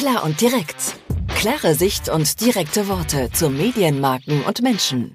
Klar 0.00 0.24
und 0.24 0.40
direkt. 0.40 0.98
Klare 1.28 1.74
Sicht 1.74 2.08
und 2.08 2.40
direkte 2.40 2.88
Worte 2.88 3.30
zu 3.32 3.50
Medienmarken 3.50 4.42
und 4.44 4.62
Menschen. 4.62 5.14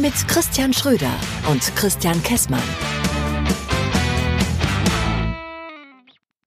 Mit 0.00 0.14
Christian 0.26 0.72
Schröder 0.72 1.12
und 1.50 1.60
Christian 1.76 2.22
Kessmann. 2.22 2.62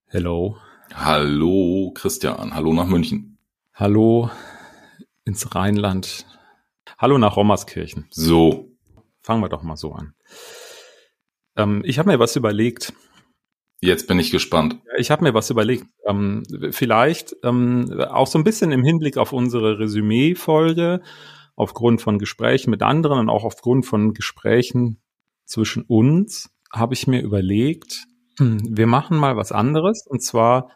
Hello. 0.07 0.57
Hallo 0.95 1.91
Christian, 1.93 2.55
hallo 2.55 2.73
nach 2.73 2.87
München. 2.87 3.37
Hallo 3.75 4.31
ins 5.23 5.53
Rheinland. 5.53 6.25
Hallo 6.97 7.19
nach 7.19 7.35
Rommerskirchen. 7.35 8.07
So. 8.09 8.71
Fangen 9.21 9.43
wir 9.43 9.49
doch 9.49 9.61
mal 9.61 9.77
so 9.77 9.93
an. 9.93 10.15
Ähm, 11.55 11.83
ich 11.85 11.99
habe 11.99 12.09
mir 12.09 12.17
was 12.17 12.35
überlegt. 12.35 12.93
Jetzt 13.83 14.07
bin 14.07 14.17
ich 14.17 14.31
gespannt. 14.31 14.79
Ich 14.97 15.11
habe 15.11 15.25
mir 15.25 15.33
was 15.33 15.49
überlegt. 15.49 15.85
Ähm, 16.05 16.43
vielleicht 16.71 17.35
ähm, 17.43 17.91
auch 18.11 18.27
so 18.27 18.39
ein 18.39 18.45
bisschen 18.45 18.71
im 18.71 18.81
Hinblick 18.81 19.17
auf 19.17 19.33
unsere 19.33 19.77
Resümee-Folge, 19.77 21.01
aufgrund 21.57 22.01
von 22.01 22.17
Gesprächen 22.17 22.69
mit 22.69 22.81
anderen 22.81 23.19
und 23.19 23.29
auch 23.29 23.43
aufgrund 23.43 23.85
von 23.85 24.13
Gesprächen 24.13 25.01
zwischen 25.45 25.83
uns, 25.83 26.49
habe 26.71 26.93
ich 26.93 27.07
mir 27.07 27.21
überlegt, 27.21 28.05
hm, 28.37 28.61
wir 28.69 28.87
machen 28.87 29.17
mal 29.17 29.35
was 29.35 29.51
anderes. 29.51 30.07
Und 30.07 30.23
zwar, 30.23 30.71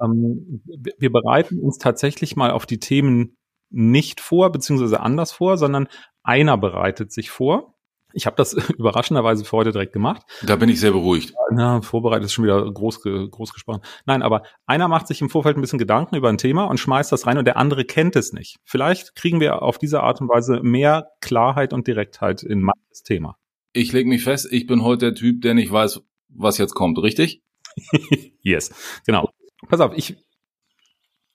ähm, 0.00 0.62
wir 0.98 1.10
bereiten 1.10 1.58
uns 1.58 1.78
tatsächlich 1.78 2.36
mal 2.36 2.52
auf 2.52 2.64
die 2.64 2.78
Themen 2.78 3.36
nicht 3.70 4.20
vor, 4.20 4.52
beziehungsweise 4.52 5.00
anders 5.00 5.32
vor, 5.32 5.58
sondern 5.58 5.88
einer 6.22 6.56
bereitet 6.56 7.10
sich 7.10 7.28
vor 7.28 7.75
ich 8.16 8.24
habe 8.26 8.34
das 8.36 8.54
überraschenderweise 8.78 9.44
für 9.44 9.56
heute 9.56 9.72
direkt 9.72 9.92
gemacht. 9.92 10.22
Da 10.42 10.56
bin 10.56 10.68
ich 10.68 10.80
sehr 10.80 10.92
beruhigt. 10.92 11.34
Na, 11.52 11.82
vorbereitet 11.82 12.24
ist 12.24 12.32
schon 12.32 12.44
wieder 12.44 12.68
groß, 12.70 13.02
groß 13.02 13.52
gesprochen. 13.52 13.82
Nein, 14.06 14.22
aber 14.22 14.42
einer 14.66 14.88
macht 14.88 15.06
sich 15.06 15.20
im 15.20 15.28
Vorfeld 15.28 15.56
ein 15.56 15.60
bisschen 15.60 15.78
Gedanken 15.78 16.16
über 16.16 16.30
ein 16.30 16.38
Thema 16.38 16.64
und 16.64 16.80
schmeißt 16.80 17.12
das 17.12 17.26
rein 17.26 17.38
und 17.38 17.44
der 17.44 17.58
andere 17.58 17.84
kennt 17.84 18.16
es 18.16 18.32
nicht. 18.32 18.56
Vielleicht 18.64 19.14
kriegen 19.14 19.38
wir 19.38 19.62
auf 19.62 19.78
diese 19.78 20.02
Art 20.02 20.20
und 20.20 20.28
Weise 20.28 20.60
mehr 20.62 21.10
Klarheit 21.20 21.72
und 21.72 21.86
Direktheit 21.86 22.42
in 22.42 22.62
manches 22.62 23.02
Thema. 23.04 23.36
Ich 23.74 23.92
lege 23.92 24.08
mich 24.08 24.24
fest, 24.24 24.48
ich 24.50 24.66
bin 24.66 24.82
heute 24.82 25.06
der 25.06 25.14
Typ, 25.14 25.42
der 25.42 25.52
nicht 25.52 25.70
weiß, 25.70 26.00
was 26.30 26.56
jetzt 26.56 26.74
kommt, 26.74 26.98
richtig? 26.98 27.42
yes, 28.40 28.72
genau. 29.06 29.28
Pass 29.68 29.80
auf, 29.80 29.92
ich 29.94 30.16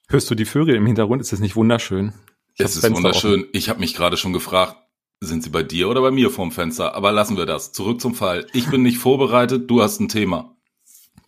hörst 0.09 0.29
du 0.31 0.35
die 0.35 0.45
Vögel 0.45 0.75
im 0.75 0.87
Hintergrund? 0.87 1.21
Ist 1.21 1.31
das 1.31 1.39
nicht 1.39 1.55
wunderschön? 1.55 2.13
Ich 2.55 2.65
es 2.65 2.75
ist 2.75 2.81
Fenster 2.81 2.97
wunderschön. 2.97 3.41
Offen. 3.41 3.49
Ich 3.53 3.69
habe 3.69 3.79
mich 3.79 3.93
gerade 3.93 4.17
schon 4.17 4.33
gefragt, 4.33 4.75
sind 5.21 5.43
sie 5.43 5.49
bei 5.49 5.63
dir 5.63 5.87
oder 5.87 6.01
bei 6.01 6.11
mir 6.11 6.31
vorm 6.31 6.51
Fenster? 6.51 6.95
Aber 6.95 7.11
lassen 7.11 7.37
wir 7.37 7.45
das. 7.45 7.71
Zurück 7.71 8.01
zum 8.01 8.15
Fall. 8.15 8.47
Ich 8.53 8.69
bin 8.69 8.81
nicht 8.81 8.97
vorbereitet, 8.97 9.69
du 9.69 9.81
hast 9.81 9.99
ein 9.99 10.09
Thema. 10.09 10.55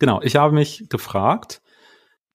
Genau, 0.00 0.20
ich 0.20 0.36
habe 0.36 0.52
mich 0.52 0.88
gefragt, 0.88 1.62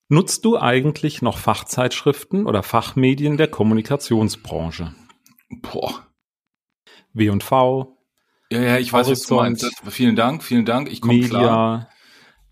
nutzt 0.08 0.46
du 0.46 0.58
eigentlich 0.58 1.22
noch 1.22 1.38
Fachzeitschriften 1.38 2.48
oder 2.48 2.64
Fachmedien 2.64 3.36
der 3.36 3.50
Kommunikationsbranche? 3.50 4.96
Boah. 5.62 6.08
W&V. 7.14 7.98
Ja, 8.52 8.62
ja, 8.62 8.78
ich 8.78 8.92
weiß, 8.92 9.10
was 9.10 9.24
du 9.24 9.36
meinst. 9.36 9.70
Vielen 9.90 10.16
Dank, 10.16 10.44
vielen 10.44 10.66
Dank. 10.66 10.92
Ich 10.92 11.02
komme 11.02 11.20
klar. 11.22 11.90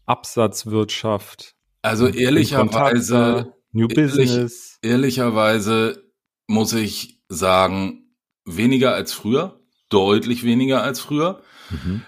Absatzwirtschaft. 0.05 1.55
Also 1.81 2.07
ehrlicherweise, 2.07 3.53
New 3.71 3.87
Business. 3.87 4.77
ehrlicherweise 4.81 6.11
muss 6.47 6.73
ich 6.73 7.21
sagen, 7.29 8.06
weniger 8.47 8.93
als 8.93 9.13
früher, 9.13 9.59
deutlich 9.89 10.43
weniger 10.43 10.81
als 10.81 10.99
früher. 10.99 11.41
Mhm. 11.69 12.01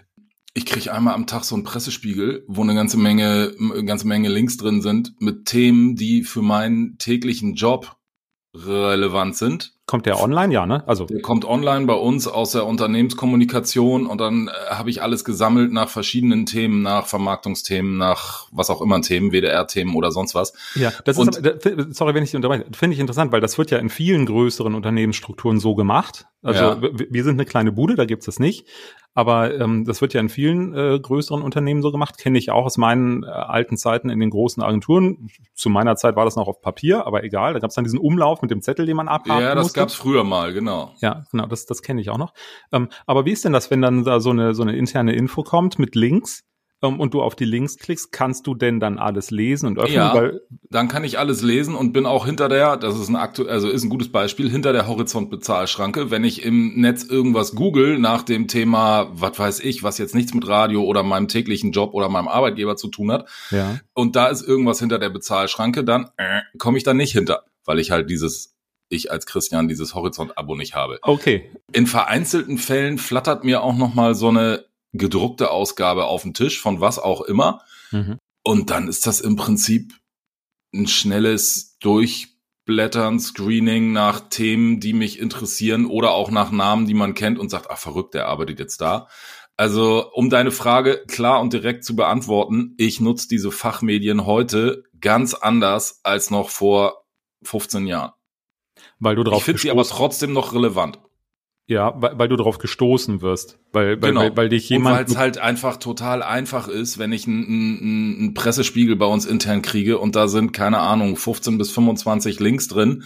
Ich 0.55 0.65
kriege 0.65 0.91
einmal 0.91 1.13
am 1.13 1.27
Tag 1.27 1.43
so 1.43 1.53
einen 1.53 1.63
Pressespiegel, 1.63 2.43
wo 2.47 2.63
eine 2.63 2.73
ganze 2.73 2.97
Menge, 2.97 3.53
eine 3.59 3.85
ganze 3.85 4.07
Menge 4.07 4.29
Links 4.29 4.57
drin 4.57 4.81
sind 4.81 5.13
mit 5.19 5.45
Themen, 5.45 5.95
die 5.95 6.23
für 6.23 6.41
meinen 6.41 6.97
täglichen 6.97 7.53
Job 7.53 7.95
relevant 8.55 9.37
sind. 9.37 9.73
Kommt 9.85 10.05
der 10.05 10.21
online, 10.21 10.53
ja, 10.53 10.65
ne? 10.65 10.87
Also 10.87 11.05
der 11.05 11.21
kommt 11.21 11.45
online 11.45 11.85
bei 11.85 11.93
uns 11.93 12.27
aus 12.27 12.51
der 12.51 12.65
Unternehmenskommunikation 12.65 14.05
und 14.05 14.21
dann 14.21 14.47
äh, 14.47 14.51
habe 14.69 14.89
ich 14.89 15.01
alles 15.01 15.23
gesammelt 15.25 15.71
nach 15.71 15.89
verschiedenen 15.89 16.45
Themen, 16.45 16.83
nach 16.83 17.07
Vermarktungsthemen, 17.07 17.97
nach 17.97 18.47
was 18.51 18.69
auch 18.69 18.81
immer 18.81 19.01
Themen, 19.01 19.31
WDR-Themen 19.31 19.95
oder 19.95 20.11
sonst 20.11 20.35
was. 20.35 20.53
Ja, 20.75 20.91
das 21.05 21.17
und, 21.17 21.35
ist, 21.37 21.95
sorry, 21.95 22.13
wenn 22.13 22.23
ich 22.23 22.35
unterbreche, 22.35 22.65
finde 22.71 22.93
ich 22.93 22.99
interessant, 22.99 23.31
weil 23.31 23.41
das 23.41 23.57
wird 23.57 23.71
ja 23.71 23.79
in 23.79 23.89
vielen 23.89 24.25
größeren 24.25 24.75
Unternehmensstrukturen 24.75 25.59
so 25.59 25.73
gemacht. 25.73 26.27
Also 26.41 26.63
ja. 26.63 26.81
wir 26.81 27.23
sind 27.23 27.35
eine 27.35 27.45
kleine 27.45 27.71
Bude, 27.71 27.95
da 27.95 28.05
gibt's 28.05 28.27
das 28.27 28.39
nicht. 28.39 28.65
Aber 29.15 29.53
ähm, 29.59 29.85
das 29.85 30.01
wird 30.01 30.13
ja 30.13 30.21
in 30.21 30.29
vielen 30.29 30.73
äh, 30.73 30.99
größeren 30.99 31.41
Unternehmen 31.41 31.81
so 31.81 31.91
gemacht, 31.91 32.17
kenne 32.17 32.37
ich 32.37 32.51
auch 32.51 32.65
aus 32.65 32.77
meinen 32.77 33.23
äh, 33.23 33.27
alten 33.27 33.75
Zeiten 33.75 34.09
in 34.09 34.19
den 34.19 34.29
großen 34.29 34.61
Agenturen. 34.63 35.29
Zu 35.55 35.69
meiner 35.69 35.95
Zeit 35.95 36.15
war 36.15 36.25
das 36.25 36.35
noch 36.35 36.47
auf 36.47 36.61
Papier, 36.61 37.05
aber 37.05 37.23
egal. 37.23 37.53
Da 37.53 37.59
gab 37.59 37.69
es 37.69 37.75
dann 37.75 37.83
diesen 37.83 37.99
Umlauf 37.99 38.41
mit 38.41 38.51
dem 38.51 38.61
Zettel, 38.61 38.85
den 38.85 38.95
man 38.95 39.07
abhaken 39.07 39.41
Ja, 39.41 39.55
das 39.55 39.65
musste. 39.65 39.79
gab's 39.79 39.95
früher 39.95 40.23
mal, 40.23 40.53
genau. 40.53 40.93
Ja, 41.01 41.25
genau, 41.31 41.47
das, 41.47 41.65
das 41.65 41.81
kenne 41.81 42.01
ich 42.01 42.09
auch 42.09 42.17
noch. 42.17 42.33
Ähm, 42.71 42.89
aber 43.05 43.25
wie 43.25 43.31
ist 43.31 43.43
denn 43.43 43.53
das, 43.53 43.71
wenn 43.71 43.81
dann 43.81 44.03
da 44.03 44.19
so 44.19 44.29
eine, 44.29 44.53
so 44.53 44.61
eine 44.61 44.75
interne 44.75 45.13
Info 45.13 45.43
kommt 45.43 45.79
mit 45.79 45.95
Links? 45.95 46.43
Ähm, 46.81 46.99
und 46.99 47.13
du 47.13 47.21
auf 47.21 47.35
die 47.35 47.45
Links 47.45 47.77
klickst, 47.77 48.11
kannst 48.11 48.47
du 48.47 48.55
denn 48.55 48.79
dann 48.79 48.97
alles 48.97 49.31
lesen 49.31 49.67
und 49.67 49.79
öffnen? 49.79 49.95
Ja, 49.95 50.13
weil 50.13 50.41
dann 50.69 50.87
kann 50.87 51.03
ich 51.03 51.19
alles 51.19 51.41
lesen 51.41 51.75
und 51.75 51.93
bin 51.93 52.05
auch 52.05 52.25
hinter 52.25 52.49
der, 52.49 52.77
das 52.77 52.97
ist 52.97 53.09
ein 53.09 53.15
aktu 53.15 53.45
also 53.45 53.69
ist 53.69 53.83
ein 53.83 53.89
gutes 53.89 54.11
Beispiel, 54.11 54.49
hinter 54.49 54.73
der 54.73 54.87
Horizontbezahlschranke. 54.87 56.11
Wenn 56.11 56.23
ich 56.23 56.43
im 56.43 56.79
Netz 56.79 57.03
irgendwas 57.03 57.55
google 57.55 57.99
nach 57.99 58.23
dem 58.23 58.47
Thema, 58.47 59.09
was 59.13 59.37
weiß 59.37 59.59
ich, 59.61 59.83
was 59.83 59.97
jetzt 59.97 60.15
nichts 60.15 60.33
mit 60.33 60.47
Radio 60.47 60.83
oder 60.83 61.03
meinem 61.03 61.27
täglichen 61.27 61.71
Job 61.71 61.93
oder 61.93 62.09
meinem 62.09 62.27
Arbeitgeber 62.27 62.75
zu 62.75 62.87
tun 62.87 63.11
hat, 63.11 63.27
ja. 63.51 63.79
und 63.93 64.15
da 64.15 64.27
ist 64.27 64.47
irgendwas 64.47 64.79
hinter 64.79 64.99
der 64.99 65.09
Bezahlschranke, 65.09 65.83
dann 65.83 66.09
äh, 66.17 66.41
komme 66.57 66.77
ich 66.77 66.83
da 66.83 66.93
nicht 66.93 67.11
hinter, 67.11 67.43
weil 67.65 67.79
ich 67.79 67.91
halt 67.91 68.09
dieses 68.09 68.55
ich 68.89 69.11
als 69.11 69.25
Christian 69.27 69.67
dieses 69.67 69.93
Horizont-Abo 69.93 70.55
nicht 70.55 70.73
habe. 70.73 70.97
Okay. 71.03 71.51
In 71.71 71.85
vereinzelten 71.85 72.57
Fällen 72.57 72.97
flattert 72.97 73.43
mir 73.43 73.61
auch 73.61 73.77
noch 73.77 73.93
mal 73.93 74.15
so 74.15 74.29
eine 74.29 74.65
gedruckte 74.93 75.51
Ausgabe 75.51 76.05
auf 76.05 76.23
den 76.23 76.33
Tisch 76.33 76.59
von 76.59 76.81
was 76.81 76.99
auch 76.99 77.21
immer. 77.21 77.61
Mhm. 77.91 78.17
Und 78.43 78.69
dann 78.69 78.87
ist 78.87 79.05
das 79.05 79.21
im 79.21 79.35
Prinzip 79.35 79.93
ein 80.73 80.87
schnelles 80.87 81.77
Durchblättern, 81.79 83.19
Screening 83.19 83.91
nach 83.91 84.29
Themen, 84.29 84.79
die 84.79 84.93
mich 84.93 85.19
interessieren 85.19 85.85
oder 85.85 86.11
auch 86.11 86.31
nach 86.31 86.51
Namen, 86.51 86.87
die 86.87 86.93
man 86.93 87.13
kennt 87.13 87.39
und 87.39 87.49
sagt, 87.49 87.67
ach 87.69 87.77
verrückt, 87.77 88.13
der 88.13 88.27
arbeitet 88.27 88.59
jetzt 88.59 88.81
da. 88.81 89.07
Also, 89.57 90.09
um 90.13 90.29
deine 90.29 90.51
Frage 90.51 91.03
klar 91.07 91.41
und 91.41 91.51
direkt 91.51 91.83
zu 91.83 91.95
beantworten, 91.95 92.75
ich 92.77 93.01
nutze 93.01 93.27
diese 93.27 93.51
Fachmedien 93.51 94.25
heute 94.25 94.83
ganz 95.01 95.33
anders 95.33 95.99
als 96.03 96.29
noch 96.29 96.49
vor 96.49 97.03
15 97.43 97.85
Jahren. 97.85 98.13
Weil 98.99 99.15
du 99.15 99.23
drauf 99.23 99.39
Ich 99.39 99.43
finde 99.43 99.61
sie 99.61 99.71
aber 99.71 99.83
trotzdem 99.83 100.31
noch 100.31 100.53
relevant. 100.53 100.99
Ja, 101.69 101.93
weil, 102.01 102.17
weil 102.17 102.27
du 102.27 102.35
darauf 102.35 102.57
gestoßen 102.57 103.21
wirst, 103.21 103.59
weil, 103.73 104.01
weil, 104.01 104.09
genau. 104.09 104.21
weil, 104.21 104.37
weil 104.37 104.49
dich 104.49 104.67
jemand. 104.69 104.97
Weil 104.97 105.05
es 105.05 105.17
halt 105.17 105.37
einfach 105.37 105.77
total 105.77 106.23
einfach 106.23 106.67
ist, 106.67 106.97
wenn 106.97 107.11
ich 107.11 107.27
einen, 107.27 108.17
einen, 108.17 108.33
Pressespiegel 108.33 108.95
bei 108.95 109.05
uns 109.05 109.27
intern 109.27 109.61
kriege 109.61 109.99
und 109.99 110.15
da 110.15 110.27
sind, 110.27 110.51
keine 110.51 110.79
Ahnung, 110.79 111.15
15 111.15 111.59
bis 111.59 111.69
25 111.69 112.39
Links 112.39 112.69
drin, 112.69 113.03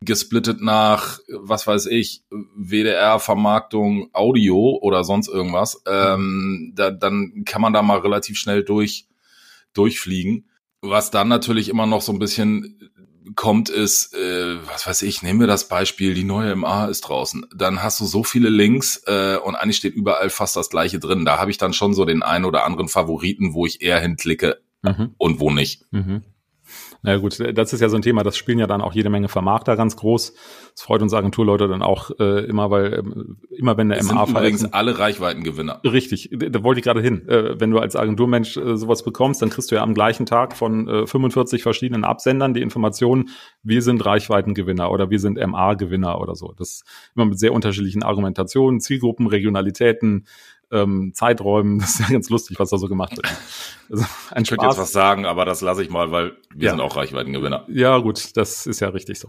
gesplittet 0.00 0.60
nach, 0.60 1.20
was 1.28 1.68
weiß 1.68 1.86
ich, 1.86 2.24
WDR, 2.56 3.20
Vermarktung, 3.20 4.10
Audio 4.12 4.76
oder 4.82 5.04
sonst 5.04 5.28
irgendwas, 5.28 5.80
ähm, 5.86 6.72
da, 6.74 6.90
dann 6.90 7.44
kann 7.46 7.62
man 7.62 7.72
da 7.72 7.82
mal 7.82 7.98
relativ 7.98 8.36
schnell 8.38 8.64
durch, 8.64 9.06
durchfliegen. 9.72 10.50
Was 10.82 11.12
dann 11.12 11.28
natürlich 11.28 11.68
immer 11.68 11.86
noch 11.86 12.02
so 12.02 12.10
ein 12.10 12.18
bisschen 12.18 12.90
kommt, 13.34 13.68
ist, 13.68 14.14
äh, 14.14 14.56
was 14.66 14.86
weiß 14.86 15.02
ich, 15.02 15.22
nehmen 15.22 15.40
wir 15.40 15.46
das 15.46 15.68
Beispiel, 15.68 16.14
die 16.14 16.24
neue 16.24 16.54
MA 16.56 16.86
ist 16.86 17.02
draußen. 17.02 17.46
Dann 17.54 17.82
hast 17.82 18.00
du 18.00 18.04
so 18.04 18.24
viele 18.24 18.48
Links 18.48 19.02
äh, 19.06 19.36
und 19.36 19.54
eigentlich 19.54 19.78
steht 19.78 19.94
überall 19.94 20.30
fast 20.30 20.56
das 20.56 20.70
gleiche 20.70 20.98
drin. 20.98 21.24
Da 21.24 21.38
habe 21.38 21.50
ich 21.50 21.58
dann 21.58 21.72
schon 21.72 21.94
so 21.94 22.04
den 22.04 22.22
einen 22.22 22.44
oder 22.44 22.64
anderen 22.64 22.88
Favoriten, 22.88 23.54
wo 23.54 23.66
ich 23.66 23.82
eher 23.82 24.00
hinklicke 24.00 24.60
mhm. 24.82 25.14
und 25.16 25.40
wo 25.40 25.50
nicht. 25.50 25.90
Mhm. 25.92 26.22
Na 27.06 27.18
gut, 27.18 27.38
das 27.38 27.74
ist 27.74 27.80
ja 27.80 27.90
so 27.90 27.96
ein 27.96 28.02
Thema, 28.02 28.22
das 28.22 28.34
spielen 28.34 28.58
ja 28.58 28.66
dann 28.66 28.80
auch 28.80 28.94
jede 28.94 29.10
Menge 29.10 29.28
Vermarkter 29.28 29.76
ganz 29.76 29.94
groß. 29.94 30.32
Das 30.72 30.82
freut 30.82 31.02
uns 31.02 31.12
Agenturleute 31.12 31.68
dann 31.68 31.82
auch 31.82 32.10
äh, 32.18 32.46
immer, 32.46 32.70
weil 32.70 32.94
ähm, 32.94 33.36
immer 33.50 33.76
wenn 33.76 33.90
der 33.90 33.98
das 33.98 34.10
MA 34.10 34.24
sind 34.24 34.36
übrigens 34.36 34.72
alle 34.72 34.98
Reichweitengewinner. 34.98 35.82
Richtig, 35.84 36.30
da 36.32 36.62
wollte 36.62 36.78
ich 36.78 36.84
gerade 36.84 37.02
hin. 37.02 37.28
Äh, 37.28 37.60
wenn 37.60 37.70
du 37.70 37.78
als 37.78 37.94
Agenturmensch 37.94 38.56
äh, 38.56 38.78
sowas 38.78 39.02
bekommst, 39.02 39.42
dann 39.42 39.50
kriegst 39.50 39.70
du 39.70 39.74
ja 39.74 39.82
am 39.82 39.92
gleichen 39.92 40.24
Tag 40.24 40.56
von 40.56 40.88
äh, 40.88 41.06
45 41.06 41.62
verschiedenen 41.62 42.04
Absendern 42.04 42.54
die 42.54 42.62
Information, 42.62 43.28
wir 43.62 43.82
sind 43.82 44.06
Reichweitengewinner 44.06 44.90
oder 44.90 45.10
wir 45.10 45.18
sind 45.18 45.36
MA-Gewinner 45.36 46.18
oder 46.18 46.34
so. 46.34 46.54
Das 46.56 46.84
immer 47.14 47.26
mit 47.26 47.38
sehr 47.38 47.52
unterschiedlichen 47.52 48.02
Argumentationen, 48.02 48.80
Zielgruppen, 48.80 49.26
Regionalitäten, 49.26 50.24
ähm, 50.70 51.12
Zeiträumen. 51.14 51.78
Das 51.84 51.94
ist 51.94 52.00
ja 52.00 52.12
ganz 52.12 52.30
lustig, 52.30 52.58
was 52.58 52.70
da 52.70 52.78
so 52.78 52.88
gemacht 52.88 53.16
wird. 53.16 53.26
Also 53.90 54.04
ein 54.30 54.42
ich 54.42 54.48
könnte 54.48 54.66
jetzt 54.66 54.78
was 54.78 54.92
sagen, 54.92 55.26
aber 55.26 55.44
das 55.44 55.60
lasse 55.60 55.82
ich 55.82 55.90
mal, 55.90 56.10
weil 56.10 56.36
wir 56.54 56.66
ja. 56.66 56.70
sind 56.70 56.80
auch 56.80 56.96
Reichweitengewinner. 56.96 57.64
Ja, 57.68 57.98
gut, 57.98 58.36
das 58.36 58.66
ist 58.66 58.80
ja 58.80 58.88
richtig 58.88 59.18
so. 59.18 59.28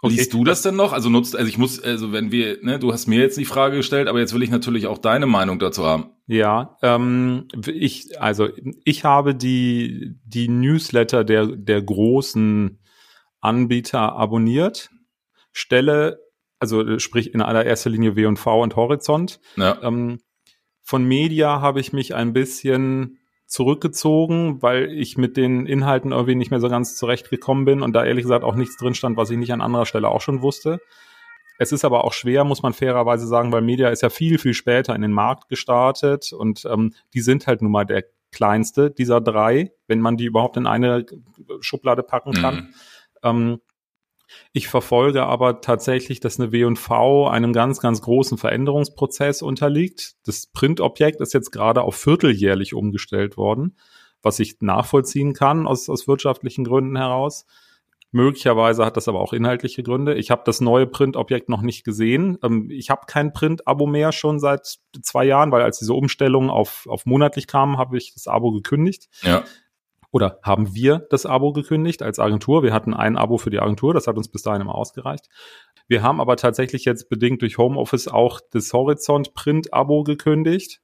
Okay. 0.00 0.14
Liest 0.14 0.32
du 0.32 0.44
das 0.44 0.62
denn 0.62 0.76
noch? 0.76 0.92
Also 0.92 1.10
nutzt, 1.10 1.34
also 1.34 1.48
ich 1.48 1.58
muss, 1.58 1.82
also 1.82 2.12
wenn 2.12 2.30
wir, 2.30 2.58
ne, 2.62 2.78
du 2.78 2.92
hast 2.92 3.08
mir 3.08 3.18
jetzt 3.18 3.36
die 3.36 3.44
Frage 3.44 3.78
gestellt, 3.78 4.06
aber 4.06 4.20
jetzt 4.20 4.32
will 4.32 4.44
ich 4.44 4.50
natürlich 4.50 4.86
auch 4.86 4.98
deine 4.98 5.26
Meinung 5.26 5.58
dazu 5.58 5.84
haben. 5.84 6.10
Ja, 6.28 6.76
ähm, 6.82 7.48
ich, 7.66 8.20
also 8.20 8.48
ich 8.84 9.04
habe 9.04 9.34
die 9.34 10.14
die 10.24 10.48
Newsletter 10.48 11.24
der 11.24 11.46
der 11.46 11.82
großen 11.82 12.78
Anbieter 13.40 14.12
abonniert, 14.12 14.90
stelle, 15.52 16.20
also 16.58 16.98
sprich 16.98 17.34
in 17.34 17.40
allererster 17.40 17.90
Linie 17.90 18.16
W&V 18.16 18.62
und 18.62 18.76
Horizont. 18.76 19.40
Ja. 19.56 19.78
Ähm, 19.82 20.20
von 20.82 21.04
Media 21.04 21.60
habe 21.60 21.80
ich 21.80 21.92
mich 21.92 22.14
ein 22.14 22.32
bisschen 22.32 23.18
zurückgezogen, 23.46 24.62
weil 24.62 24.90
ich 24.92 25.16
mit 25.16 25.36
den 25.36 25.66
Inhalten 25.66 26.12
irgendwie 26.12 26.34
nicht 26.34 26.50
mehr 26.50 26.60
so 26.60 26.68
ganz 26.68 26.96
zurechtgekommen 26.96 27.64
bin 27.64 27.82
und 27.82 27.94
da 27.94 28.04
ehrlich 28.04 28.24
gesagt 28.24 28.44
auch 28.44 28.54
nichts 28.54 28.76
drin 28.76 28.94
stand, 28.94 29.16
was 29.16 29.30
ich 29.30 29.38
nicht 29.38 29.52
an 29.52 29.62
anderer 29.62 29.86
Stelle 29.86 30.08
auch 30.08 30.20
schon 30.20 30.42
wusste. 30.42 30.80
Es 31.58 31.72
ist 31.72 31.84
aber 31.84 32.04
auch 32.04 32.12
schwer, 32.12 32.44
muss 32.44 32.62
man 32.62 32.72
fairerweise 32.72 33.26
sagen, 33.26 33.50
weil 33.50 33.62
Media 33.62 33.88
ist 33.88 34.02
ja 34.02 34.10
viel, 34.10 34.38
viel 34.38 34.54
später 34.54 34.94
in 34.94 35.02
den 35.02 35.12
Markt 35.12 35.48
gestartet 35.48 36.32
und 36.32 36.64
ähm, 36.66 36.94
die 37.14 37.20
sind 37.20 37.46
halt 37.46 37.62
nun 37.62 37.72
mal 37.72 37.84
der 37.84 38.04
kleinste 38.30 38.90
dieser 38.90 39.20
drei, 39.20 39.72
wenn 39.86 40.00
man 40.00 40.16
die 40.16 40.26
überhaupt 40.26 40.56
in 40.56 40.66
eine 40.66 41.06
Schublade 41.60 42.02
packen 42.02 42.32
kann. 42.32 42.54
Mhm. 42.54 42.74
Ähm, 43.22 43.60
ich 44.52 44.68
verfolge 44.68 45.24
aber 45.24 45.60
tatsächlich, 45.60 46.20
dass 46.20 46.38
eine 46.38 46.52
W&V 46.52 47.28
einem 47.28 47.52
ganz, 47.52 47.80
ganz 47.80 48.02
großen 48.02 48.38
Veränderungsprozess 48.38 49.42
unterliegt. 49.42 50.14
Das 50.24 50.46
Printobjekt 50.46 51.20
ist 51.20 51.34
jetzt 51.34 51.50
gerade 51.50 51.82
auf 51.82 51.96
vierteljährlich 51.96 52.74
umgestellt 52.74 53.36
worden, 53.36 53.76
was 54.22 54.38
ich 54.40 54.56
nachvollziehen 54.60 55.32
kann 55.32 55.66
aus, 55.66 55.88
aus 55.88 56.08
wirtschaftlichen 56.08 56.64
Gründen 56.64 56.96
heraus. 56.96 57.46
Möglicherweise 58.10 58.86
hat 58.86 58.96
das 58.96 59.06
aber 59.06 59.20
auch 59.20 59.34
inhaltliche 59.34 59.82
Gründe. 59.82 60.14
Ich 60.14 60.30
habe 60.30 60.40
das 60.46 60.62
neue 60.62 60.86
Printobjekt 60.86 61.50
noch 61.50 61.60
nicht 61.60 61.84
gesehen. 61.84 62.38
Ähm, 62.42 62.70
ich 62.70 62.88
habe 62.88 63.02
kein 63.06 63.34
Print-Abo 63.34 63.86
mehr 63.86 64.12
schon 64.12 64.40
seit 64.40 64.78
zwei 65.02 65.26
Jahren, 65.26 65.52
weil 65.52 65.60
als 65.60 65.78
diese 65.78 65.92
Umstellung 65.92 66.48
auf, 66.48 66.86
auf 66.88 67.04
monatlich 67.04 67.46
kam, 67.46 67.76
habe 67.76 67.98
ich 67.98 68.14
das 68.14 68.26
Abo 68.26 68.50
gekündigt. 68.50 69.08
Ja 69.22 69.44
oder 70.10 70.38
haben 70.42 70.74
wir 70.74 71.06
das 71.10 71.26
Abo 71.26 71.52
gekündigt 71.52 72.02
als 72.02 72.18
Agentur. 72.18 72.62
Wir 72.62 72.72
hatten 72.72 72.94
ein 72.94 73.16
Abo 73.16 73.38
für 73.38 73.50
die 73.50 73.60
Agentur, 73.60 73.94
das 73.94 74.06
hat 74.06 74.16
uns 74.16 74.28
bis 74.28 74.42
dahin 74.42 74.62
immer 74.62 74.74
ausgereicht. 74.74 75.28
Wir 75.86 76.02
haben 76.02 76.20
aber 76.20 76.36
tatsächlich 76.36 76.84
jetzt 76.84 77.08
bedingt 77.08 77.42
durch 77.42 77.58
Homeoffice 77.58 78.08
auch 78.08 78.40
das 78.50 78.72
Horizont 78.72 79.34
Print 79.34 79.72
Abo 79.72 80.04
gekündigt. 80.04 80.80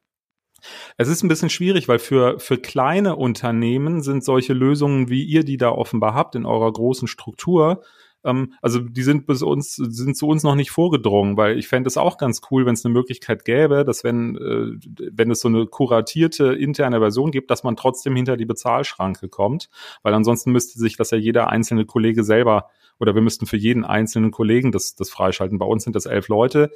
Es 0.97 1.09
ist 1.09 1.23
ein 1.23 1.29
bisschen 1.29 1.51
schwierig, 1.51 1.89
weil 1.89 1.99
für, 1.99 2.39
für 2.39 2.57
kleine 2.57 3.17
Unternehmen 3.17 4.03
sind 4.03 4.25
solche 4.25 4.55
Lösungen, 4.55 5.11
wie 5.11 5.23
ihr 5.23 5.45
die 5.45 5.59
da 5.59 5.71
offenbar 5.71 6.15
habt 6.15 6.35
in 6.37 6.47
eurer 6.47 6.73
großen 6.73 7.07
Struktur, 7.09 7.83
ähm, 8.25 8.55
also 8.63 8.81
die 8.81 9.03
sind 9.03 9.27
bis 9.27 9.43
uns, 9.43 9.75
sind 9.77 10.17
zu 10.17 10.27
uns 10.27 10.43
noch 10.43 10.55
nicht 10.55 10.71
vorgedrungen, 10.71 11.37
weil 11.37 11.59
ich 11.59 11.69
fände 11.69 11.89
es 11.89 11.97
auch 11.97 12.17
ganz 12.17 12.41
cool, 12.51 12.67
wenn 12.67 12.75
es 12.75 12.85
eine 12.85 12.95
Möglichkeit 12.95 13.45
gäbe, 13.45 13.85
dass 13.85 14.05
wenn, 14.05 14.37
äh, 14.37 15.11
wenn 15.13 15.31
es 15.31 15.41
so 15.41 15.49
eine 15.49 15.67
kuratierte 15.67 16.55
interne 16.55 17.01
Version 17.01 17.31
gibt, 17.31 17.51
dass 17.51 17.65
man 17.65 17.77
trotzdem 17.77 18.17
hinter 18.17 18.37
die 18.37 18.47
Bezahlschranke 18.47 19.29
kommt, 19.29 19.69
weil 20.03 20.15
ansonsten 20.15 20.53
müsste 20.53 20.79
sich 20.79 20.97
das 20.97 21.11
ja 21.11 21.19
jeder 21.19 21.49
einzelne 21.49 21.85
Kollege 21.85 22.25
selber 22.25 22.71
oder 22.99 23.15
wir 23.15 23.23
müssten 23.23 23.47
für 23.47 23.57
jeden 23.57 23.85
einzelnen 23.85 24.31
Kollegen 24.31 24.73
das, 24.73 24.95
das 24.95 25.11
freischalten. 25.11 25.59
Bei 25.59 25.67
uns 25.67 25.85
sind 25.85 25.97
das 25.97 26.07
elf 26.07 26.29
Leute. 26.29 26.71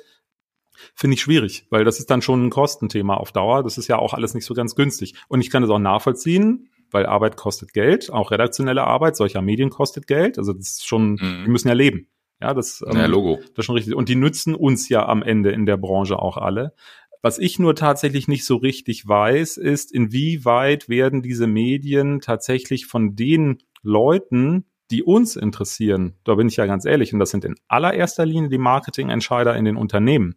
Finde 0.94 1.14
ich 1.14 1.22
schwierig, 1.22 1.66
weil 1.70 1.84
das 1.84 1.98
ist 1.98 2.10
dann 2.10 2.22
schon 2.22 2.46
ein 2.46 2.50
Kostenthema 2.50 3.14
auf 3.14 3.32
Dauer. 3.32 3.62
Das 3.62 3.78
ist 3.78 3.88
ja 3.88 3.98
auch 3.98 4.14
alles 4.14 4.34
nicht 4.34 4.44
so 4.44 4.54
ganz 4.54 4.74
günstig. 4.76 5.14
Und 5.28 5.40
ich 5.40 5.50
kann 5.50 5.62
es 5.62 5.70
auch 5.70 5.78
nachvollziehen 5.78 6.68
weil 6.90 7.06
Arbeit 7.06 7.36
kostet 7.36 7.72
Geld, 7.72 8.12
auch 8.12 8.30
redaktionelle 8.30 8.84
Arbeit 8.84 9.16
solcher 9.16 9.42
Medien 9.42 9.70
kostet 9.70 10.06
Geld. 10.06 10.38
Also 10.38 10.52
das 10.52 10.70
ist 10.70 10.86
schon, 10.86 11.12
mhm. 11.12 11.44
die 11.44 11.50
müssen 11.50 11.68
ja 11.68 11.74
leben. 11.74 12.08
Ja, 12.40 12.54
das, 12.54 12.84
ähm, 12.86 12.96
ja, 12.96 13.06
Logo. 13.06 13.38
das 13.40 13.58
ist 13.58 13.64
schon 13.64 13.74
richtig. 13.74 13.94
Und 13.94 14.08
die 14.08 14.14
nützen 14.14 14.54
uns 14.54 14.88
ja 14.88 15.06
am 15.06 15.22
Ende 15.22 15.50
in 15.50 15.66
der 15.66 15.76
Branche 15.76 16.18
auch 16.18 16.36
alle. 16.36 16.72
Was 17.20 17.38
ich 17.38 17.58
nur 17.58 17.74
tatsächlich 17.74 18.28
nicht 18.28 18.44
so 18.44 18.56
richtig 18.56 19.06
weiß, 19.06 19.56
ist, 19.56 19.92
inwieweit 19.92 20.88
werden 20.88 21.20
diese 21.20 21.48
Medien 21.48 22.20
tatsächlich 22.20 22.86
von 22.86 23.16
den 23.16 23.58
Leuten, 23.82 24.66
die 24.90 25.02
uns 25.02 25.36
interessieren, 25.36 26.14
da 26.24 26.36
bin 26.36 26.48
ich 26.48 26.56
ja 26.56 26.66
ganz 26.66 26.84
ehrlich, 26.84 27.12
und 27.12 27.18
das 27.18 27.30
sind 27.30 27.44
in 27.44 27.56
allererster 27.66 28.24
Linie 28.24 28.48
die 28.48 28.58
Marketingentscheider 28.58 29.56
in 29.56 29.64
den 29.64 29.76
Unternehmen, 29.76 30.36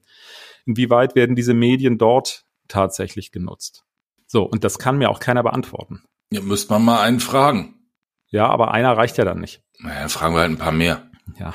inwieweit 0.66 1.16
werden 1.16 1.36
diese 1.36 1.54
Medien 1.54 1.98
dort 1.98 2.46
tatsächlich 2.68 3.32
genutzt? 3.32 3.86
So, 4.28 4.44
und 4.44 4.64
das 4.64 4.80
kann 4.80 4.98
mir 4.98 5.10
auch 5.10 5.20
keiner 5.20 5.44
beantworten. 5.44 6.04
Ja, 6.32 6.42
müsste 6.42 6.74
man 6.74 6.84
mal 6.84 7.02
einen 7.02 7.20
fragen. 7.20 7.76
Ja, 8.30 8.48
aber 8.48 8.72
einer 8.72 8.96
reicht 8.96 9.18
ja 9.18 9.26
dann 9.26 9.40
nicht. 9.40 9.62
Naja, 9.80 10.08
fragen 10.08 10.34
wir 10.34 10.42
halt 10.42 10.52
ein 10.52 10.58
paar 10.58 10.72
mehr. 10.72 11.10
Ja. 11.38 11.54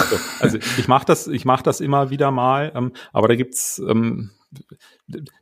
Also, 0.00 0.16
also 0.40 0.58
ich 0.78 0.88
mache 0.88 1.06
das, 1.06 1.26
ich 1.26 1.44
mache 1.44 1.62
das 1.62 1.80
immer 1.80 2.10
wieder 2.10 2.30
mal, 2.30 2.72
ähm, 2.74 2.92
aber 3.12 3.28
da 3.28 3.34
gibt's 3.34 3.78
ähm, 3.78 4.30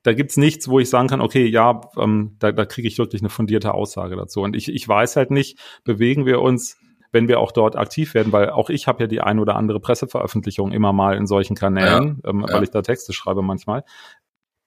da 0.03 0.12
gibt's 0.12 0.37
nichts, 0.37 0.69
wo 0.69 0.79
ich 0.79 0.88
sagen 0.88 1.09
kann, 1.09 1.20
okay, 1.20 1.47
ja, 1.47 1.81
ähm, 1.99 2.37
da, 2.38 2.53
da 2.53 2.64
kriege 2.64 2.88
ich 2.88 2.99
wirklich 2.99 3.23
eine 3.23 3.31
fundierte 3.31 3.75
Aussage 3.75 4.17
dazu. 4.17 4.41
Und 4.41 4.56
ich, 4.56 4.69
ich 4.69 4.87
weiß 4.88 5.17
halt 5.17 5.31
nicht, 5.31 5.58
bewegen 5.85 6.26
wir 6.26 6.41
uns, 6.41 6.79
wenn 7.12 7.29
wir 7.29 7.41
auch 7.41 7.53
dort 7.53 7.76
aktiv 7.76 8.15
werden, 8.15 8.32
weil 8.32 8.50
auch 8.50 8.70
ich 8.70 8.87
habe 8.87 9.05
ja 9.05 9.06
die 9.06 9.20
ein 9.20 9.38
oder 9.38 9.56
andere 9.56 9.81
Presseveröffentlichung 9.81 10.73
immer 10.73 10.93
mal 10.93 11.17
in 11.17 11.26
solchen 11.26 11.55
Kanälen, 11.55 12.20
ja, 12.25 12.31
ähm, 12.31 12.44
ja. 12.47 12.55
weil 12.55 12.62
ich 12.62 12.70
da 12.70 12.82
Texte 12.82 13.12
schreibe 13.12 13.43
manchmal. 13.43 13.85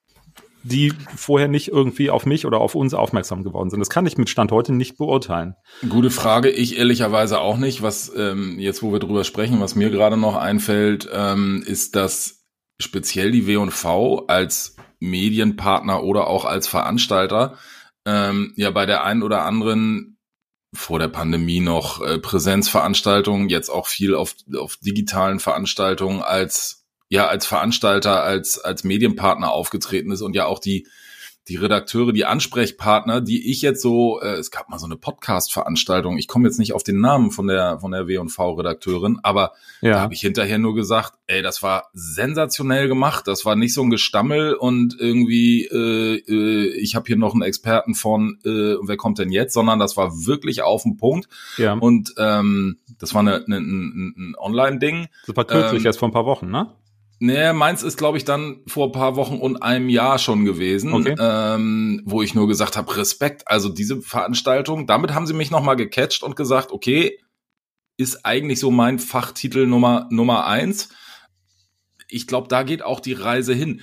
die 0.62 0.92
vorher 1.14 1.48
nicht 1.48 1.68
irgendwie 1.68 2.10
auf 2.10 2.26
mich 2.26 2.44
oder 2.44 2.58
auf 2.58 2.74
uns 2.74 2.92
aufmerksam 2.92 3.44
geworden 3.44 3.70
sind. 3.70 3.78
Das 3.78 3.90
kann 3.90 4.06
ich 4.06 4.18
mit 4.18 4.28
Stand 4.28 4.50
heute 4.50 4.72
nicht 4.72 4.96
beurteilen. 4.96 5.54
Gute 5.88 6.10
Frage. 6.10 6.50
Ich 6.50 6.76
ehrlicherweise 6.78 7.40
auch 7.40 7.56
nicht. 7.56 7.82
Was 7.82 8.12
ähm, 8.16 8.58
jetzt, 8.58 8.82
wo 8.82 8.92
wir 8.92 8.98
drüber 8.98 9.22
sprechen, 9.22 9.60
was 9.60 9.76
mir 9.76 9.90
gerade 9.90 10.16
noch 10.16 10.34
einfällt, 10.34 11.08
ähm, 11.12 11.62
ist, 11.64 11.94
dass 11.94 12.46
speziell 12.80 13.30
die 13.30 13.46
W&V 13.46 14.26
als 14.26 14.74
Medienpartner 14.98 16.02
oder 16.02 16.26
auch 16.26 16.44
als 16.44 16.66
Veranstalter 16.66 17.58
ähm, 18.04 18.52
ja 18.56 18.70
bei 18.70 18.86
der 18.86 19.04
einen 19.04 19.22
oder 19.22 19.44
anderen 19.44 20.15
vor 20.76 20.98
der 20.98 21.08
Pandemie 21.08 21.60
noch 21.60 22.00
äh, 22.00 22.18
Präsenzveranstaltungen, 22.18 23.48
jetzt 23.48 23.68
auch 23.68 23.86
viel 23.86 24.14
auf, 24.14 24.34
auf 24.56 24.76
digitalen 24.76 25.40
Veranstaltungen 25.40 26.22
als 26.22 26.84
ja 27.08 27.26
als 27.26 27.46
Veranstalter, 27.46 28.22
als 28.22 28.58
als 28.58 28.84
Medienpartner 28.84 29.50
aufgetreten 29.50 30.10
ist 30.10 30.22
und 30.22 30.34
ja 30.34 30.46
auch 30.46 30.58
die 30.58 30.86
die 31.48 31.56
Redakteure, 31.56 32.12
die 32.12 32.24
Ansprechpartner, 32.24 33.20
die 33.20 33.50
ich 33.50 33.62
jetzt 33.62 33.80
so, 33.80 34.20
äh, 34.20 34.34
es 34.34 34.50
gab 34.50 34.68
mal 34.68 34.78
so 34.78 34.86
eine 34.86 34.96
Podcast-Veranstaltung, 34.96 36.18
ich 36.18 36.26
komme 36.26 36.48
jetzt 36.48 36.58
nicht 36.58 36.72
auf 36.72 36.82
den 36.82 37.00
Namen 37.00 37.30
von 37.30 37.46
der 37.46 37.78
von 37.80 37.92
der 37.92 38.08
W&V-Redakteurin, 38.08 39.20
aber 39.22 39.52
ja. 39.80 39.92
da 39.92 40.00
habe 40.00 40.14
ich 40.14 40.20
hinterher 40.20 40.58
nur 40.58 40.74
gesagt, 40.74 41.14
ey, 41.28 41.42
das 41.42 41.62
war 41.62 41.90
sensationell 41.92 42.88
gemacht, 42.88 43.28
das 43.28 43.44
war 43.44 43.54
nicht 43.54 43.74
so 43.74 43.82
ein 43.82 43.90
Gestammel 43.90 44.54
und 44.54 44.96
irgendwie, 44.98 45.66
äh, 45.66 46.16
äh, 46.16 46.66
ich 46.80 46.96
habe 46.96 47.06
hier 47.06 47.16
noch 47.16 47.34
einen 47.34 47.42
Experten 47.42 47.94
von, 47.94 48.38
äh, 48.44 48.76
wer 48.82 48.96
kommt 48.96 49.18
denn 49.18 49.30
jetzt, 49.30 49.54
sondern 49.54 49.78
das 49.78 49.96
war 49.96 50.26
wirklich 50.26 50.62
auf 50.62 50.82
den 50.82 50.96
Punkt 50.96 51.28
ja. 51.58 51.74
und 51.74 52.14
ähm, 52.18 52.78
das 52.98 53.14
war 53.14 53.20
eine, 53.20 53.44
eine, 53.44 53.58
ein, 53.58 54.14
ein 54.16 54.34
Online-Ding. 54.36 55.08
War 55.28 55.44
kürzlich, 55.44 55.82
ähm, 55.82 55.86
erst 55.86 55.98
vor 56.00 56.08
ein 56.08 56.12
paar 56.12 56.26
Wochen, 56.26 56.50
ne? 56.50 56.72
Nee, 57.18 57.52
meins 57.54 57.82
ist, 57.82 57.96
glaube 57.96 58.18
ich, 58.18 58.24
dann 58.24 58.62
vor 58.66 58.92
paar 58.92 59.16
Wochen 59.16 59.38
und 59.38 59.62
einem 59.62 59.88
Jahr 59.88 60.18
schon 60.18 60.44
gewesen, 60.44 60.92
okay. 60.92 61.14
ähm, 61.18 62.02
wo 62.04 62.20
ich 62.20 62.34
nur 62.34 62.46
gesagt 62.46 62.76
habe, 62.76 62.94
Respekt, 62.96 63.48
also 63.48 63.70
diese 63.70 64.02
Veranstaltung, 64.02 64.86
damit 64.86 65.14
haben 65.14 65.26
sie 65.26 65.32
mich 65.32 65.50
nochmal 65.50 65.76
gecatcht 65.76 66.22
und 66.22 66.36
gesagt, 66.36 66.72
okay, 66.72 67.18
ist 67.96 68.26
eigentlich 68.26 68.60
so 68.60 68.70
mein 68.70 68.98
Fachtitel 68.98 69.66
Nummer, 69.66 70.08
Nummer 70.10 70.46
eins. 70.46 70.90
Ich 72.08 72.26
glaube, 72.26 72.48
da 72.48 72.62
geht 72.62 72.82
auch 72.82 73.00
die 73.00 73.14
Reise 73.14 73.54
hin. 73.54 73.80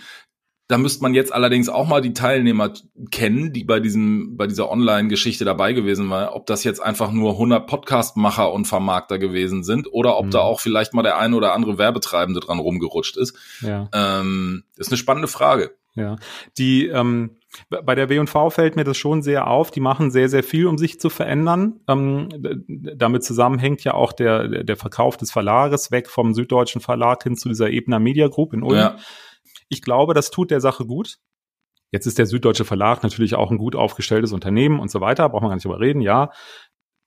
Da 0.73 0.79
müsste 0.79 1.03
man 1.03 1.13
jetzt 1.13 1.31
allerdings 1.31 1.69
auch 1.69 1.87
mal 1.87 2.01
die 2.01 2.13
Teilnehmer 2.13 2.73
kennen, 3.11 3.53
die 3.53 3.63
bei 3.63 3.79
diesem, 3.79 4.37
bei 4.37 4.47
dieser 4.47 4.71
Online-Geschichte 4.71 5.45
dabei 5.45 5.73
gewesen 5.73 6.09
waren. 6.09 6.29
Ob 6.29 6.47
das 6.47 6.63
jetzt 6.63 6.79
einfach 6.79 7.11
nur 7.11 7.33
100 7.33 7.67
Podcast-Macher 7.67 8.51
und 8.51 8.65
Vermarkter 8.65 9.19
gewesen 9.19 9.63
sind 9.63 9.87
oder 9.93 10.17
ob 10.17 10.25
mhm. 10.25 10.31
da 10.31 10.39
auch 10.39 10.59
vielleicht 10.59 10.95
mal 10.95 11.03
der 11.03 11.19
eine 11.19 11.35
oder 11.35 11.53
andere 11.53 11.77
Werbetreibende 11.77 12.39
dran 12.39 12.57
rumgerutscht 12.57 13.17
ist. 13.17 13.37
Ja. 13.61 13.87
Ähm, 13.93 14.63
ist 14.75 14.89
eine 14.89 14.97
spannende 14.97 15.27
Frage. 15.27 15.75
Ja, 15.93 16.15
die 16.57 16.87
ähm, 16.87 17.37
bei 17.69 17.93
der 17.93 18.09
W&V 18.09 18.49
fällt 18.49 18.75
mir 18.75 18.83
das 18.83 18.97
schon 18.97 19.21
sehr 19.21 19.45
auf. 19.45 19.69
Die 19.69 19.79
machen 19.79 20.09
sehr, 20.09 20.27
sehr 20.27 20.41
viel, 20.41 20.65
um 20.65 20.79
sich 20.79 20.99
zu 20.99 21.11
verändern. 21.11 21.81
Ähm, 21.87 22.29
damit 22.67 23.23
zusammenhängt 23.23 23.83
ja 23.83 23.93
auch 23.93 24.11
der, 24.11 24.63
der 24.63 24.75
Verkauf 24.75 25.17
des 25.17 25.31
Verlages 25.31 25.91
weg 25.91 26.09
vom 26.09 26.33
Süddeutschen 26.33 26.81
Verlag 26.81 27.21
hin 27.21 27.37
zu 27.37 27.47
dieser 27.47 27.69
Ebner 27.69 27.99
Media 27.99 28.27
Group 28.27 28.53
in 28.53 28.63
Ulm. 28.63 28.79
Ja. 28.79 28.95
Ich 29.73 29.81
glaube, 29.81 30.13
das 30.13 30.31
tut 30.31 30.51
der 30.51 30.61
Sache 30.61 30.85
gut. 30.85 31.17
Jetzt 31.91 32.07
ist 32.07 32.17
der 32.17 32.25
Süddeutsche 32.25 32.65
Verlag 32.65 33.03
natürlich 33.03 33.35
auch 33.35 33.51
ein 33.51 33.57
gut 33.57 33.75
aufgestelltes 33.75 34.33
Unternehmen 34.33 34.79
und 34.79 34.89
so 34.89 35.01
weiter, 35.01 35.29
braucht 35.29 35.41
man 35.41 35.49
gar 35.49 35.55
nicht 35.55 35.65
drüber 35.65 35.79
reden, 35.79 36.01
ja. 36.01 36.31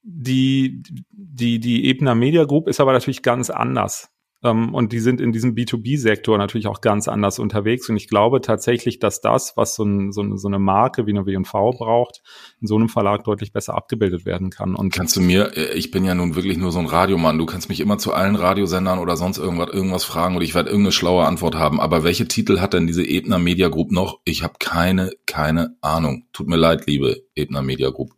Die, 0.03 0.83
die, 1.11 1.59
die 1.59 1.89
Ebner 1.89 2.15
Media 2.15 2.45
Group 2.45 2.69
ist 2.69 2.79
aber 2.79 2.93
natürlich 2.93 3.23
ganz 3.23 3.51
anders. 3.51 4.16
Ähm, 4.47 4.75
und 4.75 4.93
die 4.93 5.01
sind 5.01 5.21
in 5.21 5.33
diesem 5.33 5.55
B2B-Sektor 5.55 6.39
natürlich 6.39 6.67
auch 6.67 6.81
ganz 6.81 7.09
anders 7.09 7.39
unterwegs. 7.39 7.89
Und 7.89 7.97
ich 7.97 8.09
glaube 8.09 8.41
tatsächlich, 8.41 8.99
dass 8.99 9.21
das, 9.21 9.57
was 9.57 9.75
so, 9.75 9.85
ein, 9.85 10.13
so, 10.13 10.21
eine, 10.21 10.39
so 10.39 10.49
eine 10.49 10.59
Marke 10.59 11.07
wie 11.07 11.11
eine 11.11 11.27
W&V 11.27 11.71
braucht, 11.73 12.23
in 12.61 12.69
so 12.69 12.77
einem 12.77 12.89
Verlag 12.89 13.25
deutlich 13.25 13.53
besser 13.53 13.75
abgebildet 13.75 14.25
werden 14.25 14.51
kann. 14.51 14.75
Und 14.75 14.93
kannst 14.93 15.17
du 15.17 15.21
mir, 15.21 15.57
äh, 15.57 15.75
ich 15.75 15.91
bin 15.91 16.05
ja 16.05 16.15
nun 16.15 16.37
wirklich 16.37 16.57
nur 16.57 16.71
so 16.71 16.79
ein 16.79 16.87
Radiomann, 16.87 17.39
du 17.39 17.47
kannst 17.47 17.69
mich 17.69 17.81
immer 17.81 17.99
zu 17.99 18.13
allen 18.13 18.37
Radiosendern 18.37 18.99
oder 18.99 19.17
sonst 19.17 19.39
irgendwas, 19.39 19.71
irgendwas 19.73 20.05
fragen 20.05 20.37
und 20.37 20.43
ich 20.43 20.55
werde 20.55 20.71
irgendeine 20.71 20.93
schlaue 20.93 21.25
Antwort 21.25 21.57
haben. 21.57 21.81
Aber 21.81 22.05
welche 22.05 22.29
Titel 22.29 22.61
hat 22.61 22.73
denn 22.73 22.87
diese 22.87 23.05
Ebner 23.05 23.39
Media 23.39 23.69
Group 23.69 23.91
noch? 23.91 24.21
Ich 24.25 24.43
habe 24.43 24.55
keine, 24.61 25.11
keine 25.27 25.77
Ahnung. 25.81 26.27
Tut 26.33 26.47
mir 26.47 26.57
leid, 26.57 26.87
liebe 26.87 27.23
Ebner 27.35 27.63
Media 27.63 27.91
Group. 27.91 28.13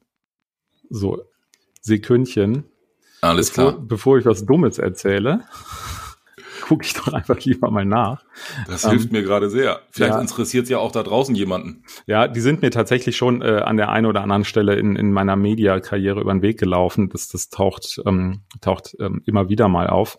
So, 0.90 1.22
Sekündchen. 1.80 2.64
Alles 3.20 3.50
bevor, 3.50 3.72
klar. 3.72 3.84
Bevor 3.86 4.18
ich 4.18 4.24
was 4.26 4.44
Dummes 4.44 4.78
erzähle 4.78 5.44
gucke 6.68 6.84
ich 6.84 6.92
doch 6.92 7.08
einfach 7.14 7.40
lieber 7.40 7.70
mal 7.70 7.86
nach. 7.86 8.22
Das 8.66 8.86
hilft 8.88 9.06
ähm, 9.06 9.12
mir 9.12 9.22
gerade 9.22 9.48
sehr. 9.48 9.80
Vielleicht 9.90 10.14
ja. 10.14 10.20
interessiert 10.20 10.64
es 10.64 10.68
ja 10.68 10.78
auch 10.78 10.92
da 10.92 11.02
draußen 11.02 11.34
jemanden. 11.34 11.82
Ja, 12.06 12.28
die 12.28 12.42
sind 12.42 12.60
mir 12.60 12.70
tatsächlich 12.70 13.16
schon 13.16 13.40
äh, 13.40 13.62
an 13.64 13.78
der 13.78 13.88
einen 13.88 14.04
oder 14.04 14.20
anderen 14.20 14.44
Stelle 14.44 14.74
in, 14.74 14.94
in 14.94 15.10
meiner 15.10 15.34
Media-Karriere 15.34 16.20
über 16.20 16.32
den 16.32 16.42
Weg 16.42 16.58
gelaufen. 16.58 17.08
Das, 17.08 17.28
das 17.28 17.48
taucht, 17.48 18.02
ähm, 18.04 18.42
taucht 18.60 18.94
ähm, 19.00 19.22
immer 19.24 19.48
wieder 19.48 19.68
mal 19.68 19.86
auf. 19.86 20.18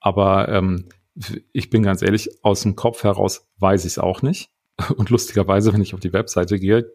Aber 0.00 0.48
ähm, 0.48 0.88
ich 1.52 1.70
bin 1.70 1.84
ganz 1.84 2.02
ehrlich, 2.02 2.28
aus 2.42 2.62
dem 2.62 2.74
Kopf 2.74 3.04
heraus 3.04 3.48
weiß 3.58 3.84
ich 3.84 3.92
es 3.92 3.98
auch 4.00 4.22
nicht. 4.22 4.50
Und 4.96 5.10
lustigerweise, 5.10 5.72
wenn 5.72 5.82
ich 5.82 5.94
auf 5.94 6.00
die 6.00 6.12
Webseite 6.12 6.58
gehe, 6.58 6.92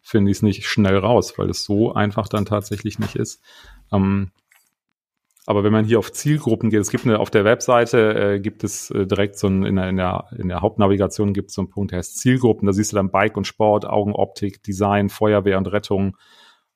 finde 0.00 0.30
ich 0.30 0.38
es 0.38 0.42
nicht 0.42 0.64
schnell 0.66 0.96
raus, 0.96 1.34
weil 1.36 1.50
es 1.50 1.64
so 1.64 1.92
einfach 1.92 2.28
dann 2.28 2.46
tatsächlich 2.46 2.98
nicht 2.98 3.14
ist. 3.14 3.42
Ähm, 3.92 4.30
aber 5.48 5.64
wenn 5.64 5.72
man 5.72 5.86
hier 5.86 5.98
auf 5.98 6.12
Zielgruppen 6.12 6.68
geht, 6.68 6.82
es 6.82 6.90
gibt 6.90 7.06
eine, 7.06 7.20
auf 7.20 7.30
der 7.30 7.46
Webseite 7.46 8.34
äh, 8.34 8.38
gibt 8.38 8.64
es 8.64 8.90
äh, 8.90 9.06
direkt 9.06 9.38
so 9.38 9.46
ein, 9.46 9.64
in 9.64 9.76
der, 9.76 9.88
in 9.88 9.96
der, 9.96 10.26
in 10.36 10.48
der 10.48 10.60
Hauptnavigation 10.60 11.32
gibt 11.32 11.48
es 11.48 11.54
so 11.54 11.62
einen 11.62 11.70
Punkt, 11.70 11.90
der 11.90 12.00
heißt 12.00 12.18
Zielgruppen. 12.18 12.66
Da 12.66 12.74
siehst 12.74 12.92
du 12.92 12.96
dann 12.96 13.10
Bike 13.10 13.34
und 13.34 13.46
Sport, 13.46 13.86
Augenoptik, 13.86 14.62
Design, 14.62 15.08
Feuerwehr 15.08 15.56
und 15.56 15.72
Rettung, 15.72 16.18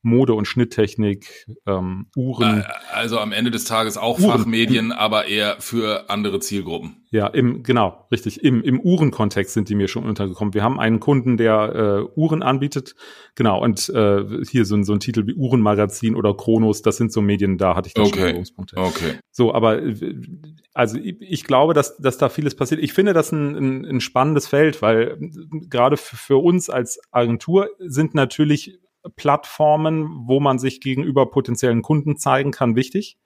Mode- 0.03 0.35
und 0.35 0.47
Schnitttechnik, 0.47 1.47
ähm, 1.67 2.07
Uhren. 2.17 2.65
Also 2.93 3.19
am 3.19 3.33
Ende 3.33 3.51
des 3.51 3.65
Tages 3.65 3.97
auch 3.97 4.19
Uhren. 4.19 4.39
Fachmedien, 4.39 4.93
aber 4.93 5.27
eher 5.27 5.57
für 5.61 6.11
andere 6.11 6.41
Zielgruppen. 6.41 6.97
Ja, 7.11 7.27
im, 7.27 7.63
genau, 7.63 8.07
richtig. 8.11 8.43
Im, 8.43 8.63
im 8.63 8.81
Uhrenkontext 8.81 9.53
sind 9.53 9.69
die 9.69 9.75
mir 9.75 9.87
schon 9.87 10.05
untergekommen. 10.05 10.55
Wir 10.55 10.63
haben 10.65 10.81
einen 10.81 10.99
Kunden, 10.99 11.37
der 11.37 12.09
äh, 12.17 12.19
Uhren 12.19 12.43
anbietet. 12.43 12.95
Genau, 13.35 13.63
und 13.63 13.89
äh, 13.91 14.25
hier 14.51 14.65
so, 14.65 14.75
ein 14.75 14.85
so 14.85 14.93
ein 14.93 15.01
Titel 15.01 15.27
wie 15.27 15.35
Uhrenmagazin 15.35 16.17
oder 16.17 16.35
Chronos, 16.35 16.83
das 16.83 16.97
sind 16.97 17.13
so 17.13 17.21
Medien, 17.21 17.59
da 17.59 17.77
hatte 17.77 17.89
ich 17.89 17.95
da 17.95 18.05
schon 18.05 18.13
Okay. 18.13 18.25
Berührungspunkte. 18.29 18.77
Okay. 18.77 19.15
So, 19.31 19.55
aber 19.55 19.83
äh, 19.83 20.15
also 20.75 20.97
ich, 20.97 21.17
ich 21.21 21.45
glaube, 21.45 21.75
dass, 21.75 21.97
dass 21.99 22.19
da 22.19 22.29
vieles 22.29 22.55
passiert. 22.55 22.83
Ich 22.83 22.93
finde 22.93 23.13
das 23.13 23.31
ein, 23.31 23.55
ein, 23.57 23.85
ein 23.85 24.01
spannendes 24.01 24.47
Feld, 24.49 24.83
weil 24.83 25.19
äh, 25.21 25.67
gerade 25.69 25.97
für 25.97 26.39
uns 26.39 26.71
als 26.71 26.99
Agentur 27.11 27.69
sind 27.79 28.15
natürlich 28.15 28.79
Plattformen, 29.17 30.25
wo 30.27 30.41
man 30.41 30.59
sich 30.59 30.81
gegenüber 30.81 31.31
potenziellen 31.31 31.83
Kunden 31.83 32.17
zeigen 32.17 32.51
kann, 32.51 32.77
wichtig. 32.77 33.19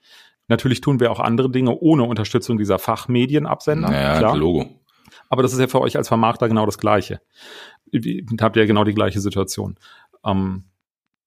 Natürlich 0.48 0.80
tun 0.80 1.00
wir 1.00 1.10
auch 1.10 1.20
andere 1.20 1.50
Dinge 1.50 1.76
ohne 1.78 2.04
Unterstützung 2.04 2.56
dieser 2.58 2.78
Fachmedienabsender. 2.78 3.90
Naja, 3.90 4.18
klar. 4.18 4.36
Logo. 4.36 4.80
Aber 5.28 5.42
das 5.42 5.52
ist 5.52 5.58
ja 5.58 5.66
für 5.66 5.80
euch 5.80 5.96
als 5.96 6.08
Vermarkter 6.08 6.48
genau 6.48 6.66
das 6.66 6.78
Gleiche. 6.78 7.20
Ihr 7.90 8.24
habt 8.40 8.56
ja 8.56 8.64
genau 8.64 8.84
die 8.84 8.94
gleiche 8.94 9.20
Situation. 9.20 9.76
Ähm, 10.24 10.64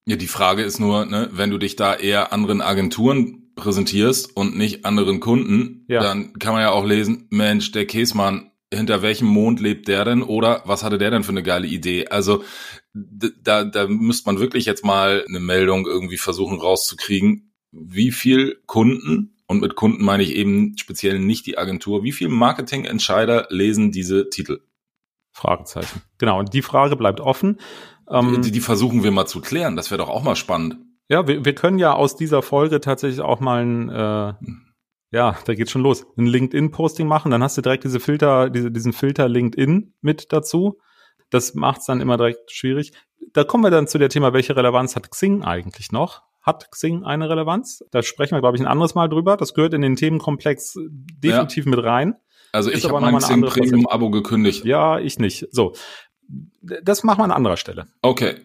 Ja, 0.05 0.15
die 0.15 0.27
Frage 0.27 0.63
ist 0.63 0.79
nur, 0.79 1.05
ne, 1.05 1.29
wenn 1.31 1.49
du 1.51 1.57
dich 1.57 1.75
da 1.75 1.95
eher 1.95 2.31
anderen 2.33 2.61
Agenturen 2.61 3.51
präsentierst 3.55 4.35
und 4.35 4.57
nicht 4.57 4.85
anderen 4.85 5.19
Kunden, 5.19 5.85
Ja. 5.89 6.01
dann 6.01 6.33
kann 6.39 6.53
man 6.53 6.61
ja 6.61 6.71
auch 6.71 6.85
lesen, 6.85 7.27
Mensch, 7.29 7.71
der 7.71 7.85
Käsmann, 7.85 8.51
hinter 8.73 9.01
welchem 9.01 9.27
Mond 9.27 9.59
lebt 9.59 9.87
der 9.87 10.05
denn 10.05 10.21
oder 10.21 10.61
was 10.65 10.83
hatte 10.83 10.97
der 10.97 11.11
denn 11.11 11.23
für 11.23 11.31
eine 11.31 11.43
geile 11.43 11.67
Idee? 11.67 12.07
Also 12.07 12.43
da, 12.93 13.63
da 13.63 13.87
müsste 13.87 14.29
man 14.29 14.39
wirklich 14.39 14.65
jetzt 14.65 14.85
mal 14.85 15.25
eine 15.27 15.39
Meldung 15.39 15.87
irgendwie 15.87 16.17
versuchen 16.17 16.59
rauszukriegen, 16.59 17.53
wie 17.71 18.11
viel 18.11 18.61
Kunden, 18.65 19.35
und 19.47 19.61
mit 19.61 19.75
Kunden 19.75 20.03
meine 20.03 20.21
ich 20.21 20.35
eben 20.35 20.77
speziell 20.77 21.19
nicht 21.19 21.47
die 21.47 21.57
Agentur, 21.57 22.03
wie 22.03 22.11
viel 22.11 22.29
Marketingentscheider 22.29 23.47
lesen 23.49 23.91
diese 23.91 24.29
Titel? 24.29 24.59
Fragezeichen. 25.31 26.01
Genau, 26.17 26.39
und 26.39 26.53
die 26.53 26.61
Frage 26.61 26.95
bleibt 26.95 27.19
offen. 27.19 27.59
Ähm, 28.09 28.41
die, 28.41 28.51
die 28.51 28.59
versuchen 28.59 29.03
wir 29.03 29.11
mal 29.11 29.25
zu 29.25 29.41
klären, 29.41 29.75
das 29.75 29.89
wäre 29.89 29.99
doch 29.99 30.09
auch 30.09 30.23
mal 30.23 30.35
spannend. 30.35 30.77
Ja, 31.07 31.27
wir, 31.27 31.45
wir 31.45 31.55
können 31.55 31.79
ja 31.79 31.93
aus 31.93 32.15
dieser 32.15 32.43
Folge 32.43 32.81
tatsächlich 32.81 33.21
auch 33.21 33.39
mal 33.39 33.63
ein, 33.65 33.89
äh, 33.89 34.33
ja, 35.11 35.37
da 35.45 35.55
geht's 35.55 35.71
schon 35.71 35.81
los, 35.81 36.05
ein 36.17 36.27
LinkedIn-Posting 36.27 37.07
machen, 37.07 37.31
dann 37.31 37.43
hast 37.43 37.57
du 37.57 37.61
direkt 37.61 37.83
diese 37.83 37.99
Filter, 37.99 38.49
diese, 38.49 38.71
diesen 38.71 38.93
Filter 38.93 39.27
LinkedIn 39.27 39.93
mit 40.01 40.31
dazu. 40.31 40.79
Das 41.29 41.53
macht's 41.53 41.85
dann 41.85 42.01
immer 42.01 42.17
direkt 42.17 42.51
schwierig. 42.51 42.91
Da 43.33 43.43
kommen 43.43 43.63
wir 43.63 43.71
dann 43.71 43.87
zu 43.87 43.97
der 43.97 44.09
Thema, 44.09 44.33
welche 44.33 44.55
Relevanz 44.55 44.95
hat 44.95 45.11
Xing 45.11 45.43
eigentlich 45.43 45.91
noch? 45.91 46.23
Hat 46.41 46.71
Xing 46.71 47.03
eine 47.03 47.29
Relevanz? 47.29 47.83
Da 47.91 48.01
sprechen 48.01 48.35
wir, 48.35 48.39
glaube 48.39 48.57
ich, 48.57 48.61
ein 48.61 48.67
anderes 48.67 48.95
Mal 48.95 49.09
drüber. 49.09 49.37
Das 49.37 49.53
gehört 49.53 49.73
in 49.73 49.81
den 49.81 49.95
Themenkomplex 49.95 50.75
definitiv 50.89 51.65
mit 51.65 51.83
rein. 51.83 52.15
Also 52.51 52.71
Ist 52.71 52.79
ich 52.79 52.89
habe 52.89 52.99
mein 53.01 53.17
Xing 53.17 53.41
Premium-Abo 53.41 54.09
gekündigt. 54.09 54.65
Ja, 54.65 54.99
ich 54.99 55.19
nicht. 55.19 55.47
So. 55.51 55.73
Das 56.61 57.03
machen 57.03 57.19
wir 57.19 57.25
an 57.25 57.31
anderer 57.31 57.57
Stelle. 57.57 57.87
Okay. 58.01 58.35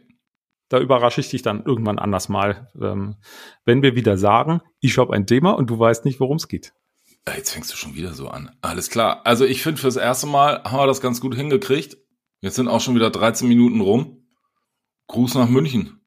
Da 0.68 0.78
überrasche 0.78 1.20
ich 1.20 1.28
dich 1.28 1.42
dann 1.42 1.64
irgendwann 1.64 1.98
anders 1.98 2.28
mal, 2.28 2.70
ähm, 2.80 3.16
wenn 3.64 3.82
wir 3.82 3.94
wieder 3.96 4.16
sagen, 4.16 4.60
ich 4.80 4.98
habe 4.98 5.14
ein 5.14 5.26
Thema 5.26 5.52
und 5.52 5.68
du 5.70 5.78
weißt 5.78 6.04
nicht, 6.04 6.20
worum 6.20 6.36
es 6.36 6.48
geht. 6.48 6.72
Jetzt 7.26 7.52
fängst 7.52 7.72
du 7.72 7.76
schon 7.76 7.94
wieder 7.94 8.12
so 8.12 8.28
an. 8.28 8.50
Alles 8.60 8.90
klar. 8.90 9.22
Also 9.24 9.44
ich 9.44 9.62
finde, 9.62 9.80
fürs 9.80 9.96
erste 9.96 10.26
Mal 10.26 10.62
haben 10.64 10.78
wir 10.78 10.86
das 10.86 11.00
ganz 11.00 11.20
gut 11.20 11.34
hingekriegt. 11.34 11.96
Jetzt 12.40 12.56
sind 12.56 12.68
auch 12.68 12.80
schon 12.80 12.94
wieder 12.94 13.10
13 13.10 13.48
Minuten 13.48 13.80
rum. 13.80 14.26
Gruß 15.06 15.34
nach 15.34 15.48
München. 15.48 16.00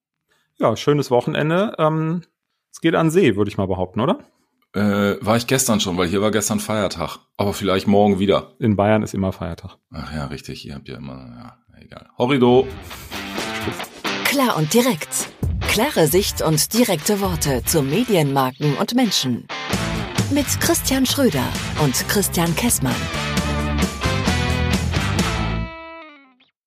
Ja, 0.59 0.75
schönes 0.75 1.09
Wochenende. 1.09 1.75
Ähm, 1.79 2.21
es 2.71 2.81
geht 2.81 2.95
an 2.95 3.09
See, 3.09 3.35
würde 3.35 3.49
ich 3.49 3.57
mal 3.57 3.67
behaupten, 3.67 4.01
oder? 4.01 4.19
Äh, 4.73 5.17
war 5.25 5.37
ich 5.37 5.47
gestern 5.47 5.79
schon, 5.79 5.97
weil 5.97 6.07
hier 6.07 6.21
war 6.21 6.31
gestern 6.31 6.59
Feiertag. 6.59 7.17
Aber 7.37 7.53
vielleicht 7.53 7.87
morgen 7.87 8.19
wieder. 8.19 8.53
In 8.59 8.75
Bayern 8.75 9.01
ist 9.01 9.13
immer 9.13 9.31
Feiertag. 9.31 9.77
Ach 9.91 10.13
ja, 10.13 10.25
richtig. 10.25 10.65
Ihr 10.65 10.75
habt 10.75 10.87
ja 10.87 10.97
immer, 10.97 11.13
ja, 11.15 11.79
egal. 11.81 12.09
Horrido. 12.17 12.67
Klar 14.37 14.55
und 14.55 14.71
direkt. 14.71 15.29
Klare 15.67 16.05
Sicht 16.05 16.43
und 16.43 16.71
direkte 16.71 17.21
Worte 17.21 17.63
zu 17.65 17.81
Medienmarken 17.81 18.77
und 18.77 18.93
Menschen. 18.93 19.47
Mit 20.29 20.45
Christian 20.61 21.07
Schröder 21.07 21.51
und 21.83 22.07
Christian 22.07 22.55
Kessmann. 22.55 22.93